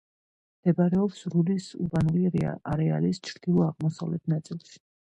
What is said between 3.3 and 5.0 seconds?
ჩრდილო-აღმოსავლეთ ნაწილში.